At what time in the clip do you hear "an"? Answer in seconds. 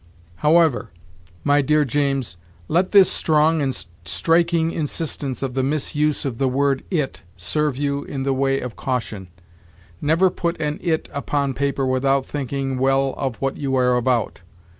10.59-10.79